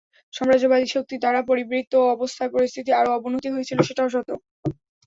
[0.33, 4.29] সাম্রাজ্যবাদী শক্তি দ্বারা পরিবৃত অবস্থায় পরিস্থিতির আরও অবনতি হয়েছিল সেটাও সত্য।